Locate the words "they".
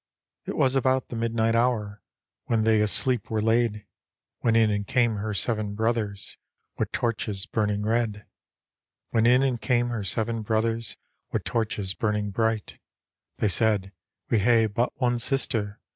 2.63-2.81, 13.37-13.47